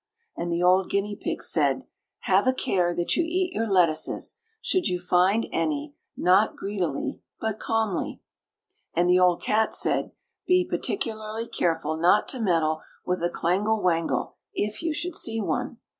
And 0.35 0.51
the 0.51 0.63
old 0.63 0.89
guinea 0.89 1.15
pigs 1.15 1.47
said: 1.51 1.83
"Have 2.21 2.47
a 2.47 2.53
care 2.55 2.95
that 2.95 3.15
you 3.15 3.23
eat 3.23 3.51
your 3.53 3.67
lettuces, 3.67 4.39
should 4.59 4.87
you 4.87 4.99
find 4.99 5.45
any, 5.51 5.93
not 6.17 6.55
greedily, 6.55 7.21
but 7.39 7.59
calmly." 7.59 8.19
And 8.95 9.07
the 9.07 9.19
old 9.19 9.43
cats 9.43 9.79
said: 9.79 10.11
"Be 10.47 10.65
particularly 10.67 11.45
careful 11.47 11.97
not 11.97 12.27
to 12.29 12.39
meddle 12.39 12.81
with 13.05 13.21
a 13.21 13.29
clangle 13.29 13.79
wangle 13.79 14.37
if 14.55 14.81
you 14.81 14.91
should 14.91 15.15
see 15.15 15.39
one." 15.39 15.77